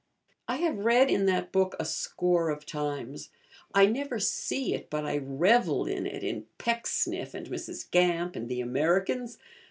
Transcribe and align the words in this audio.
I 0.47 0.55
have 0.55 0.79
read 0.79 1.11
in 1.11 1.27
that 1.27 1.51
book 1.51 1.75
a 1.79 1.85
score 1.85 2.49
of 2.49 2.65
times; 2.65 3.29
I 3.71 3.85
never 3.85 4.17
see 4.17 4.73
it 4.73 4.89
but 4.89 5.05
I 5.05 5.17
revel 5.19 5.85
in 5.85 6.07
it 6.07 6.23
in 6.23 6.47
Pecksniff, 6.57 7.35
and 7.35 7.45
Mrs. 7.45 7.87
Gamp, 7.91 8.35
and 8.35 8.49
the 8.49 8.61
Americans. 8.61 9.37